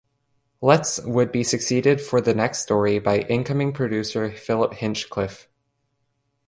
Letts 0.61 0.99
would 1.03 1.31
be 1.31 1.43
succeeded 1.43 2.01
for 2.01 2.21
the 2.21 2.33
next 2.33 2.61
story 2.63 2.97
by 2.97 3.19
incoming 3.19 3.71
Producer 3.71 4.31
Philip 4.31 4.73
Hinchcliffe. 4.73 5.47